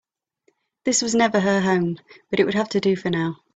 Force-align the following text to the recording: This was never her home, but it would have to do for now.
This 0.83 1.03
was 1.03 1.13
never 1.13 1.39
her 1.39 1.61
home, 1.61 1.99
but 2.31 2.39
it 2.39 2.45
would 2.45 2.55
have 2.55 2.69
to 2.69 2.79
do 2.79 2.95
for 2.95 3.11
now. 3.11 3.37